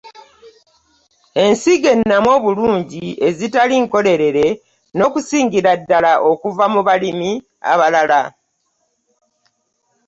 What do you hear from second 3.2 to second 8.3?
ezitali nkolerere, n’okusingira ddala okuva mu balimi abalala.